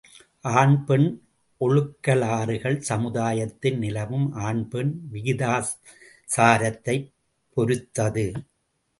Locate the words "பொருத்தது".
7.53-8.25